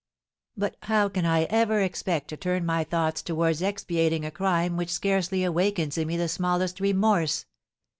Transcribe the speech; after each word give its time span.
"But 0.57 0.77
how 0.81 1.09
can 1.09 1.27
I 1.27 1.43
ever 1.43 1.79
expect 1.79 2.29
to 2.29 2.35
turn 2.37 2.65
my 2.65 2.83
thoughts 2.83 3.21
towards 3.21 3.61
expiating 3.61 4.25
a 4.25 4.31
crime 4.31 4.75
which 4.75 4.89
scarcely 4.89 5.43
awakens 5.43 5.95
in 5.95 6.07
me 6.07 6.17
the 6.17 6.27
smallest 6.27 6.79
remorse? 6.79 7.45